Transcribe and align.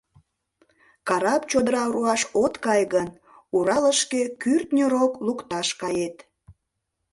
Карап 1.07 1.43
чодыра 1.51 1.83
руаш 1.93 2.21
от 2.43 2.53
кае 2.63 2.85
гын, 2.93 3.07
Уралышке 3.55 4.21
кӱртньӧ 4.41 4.85
рок 4.93 5.13
лукташ 5.25 5.67
кает. 5.81 6.17